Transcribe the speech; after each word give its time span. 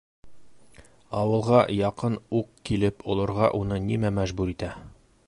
Ауылға 1.19 1.59
яҡын 1.81 2.17
уҡ 2.41 2.49
килеп 2.71 3.07
олорға 3.15 3.53
уны 3.63 3.81
нимә 3.91 4.15
мәжбүр 4.21 4.57
итә? 4.57 4.73